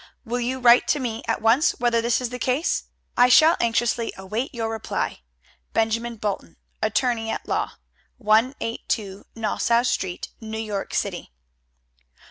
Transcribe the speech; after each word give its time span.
Will 0.25 0.39
you 0.39 0.59
write 0.59 0.87
to 0.87 0.99
me 0.99 1.21
at 1.27 1.43
once 1.43 1.75
whether 1.79 2.01
this 2.01 2.19
is 2.19 2.29
the 2.29 2.39
case? 2.39 2.85
I 3.15 3.29
shall 3.29 3.55
anxiously 3.59 4.11
await 4.17 4.51
your 4.51 4.67
reply. 4.67 5.19
Benjamin 5.73 6.15
Bolton, 6.15 6.57
Attorney 6.81 7.29
at 7.29 7.47
Law. 7.47 7.73
182 8.17 9.25
Nassau 9.35 9.83
Street, 9.83 10.29
New 10.41 10.57
York 10.57 10.95
City. 10.95 11.29